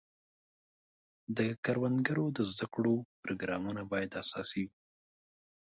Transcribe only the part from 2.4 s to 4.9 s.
زده کړو پروګرامونه باید اساسي وي.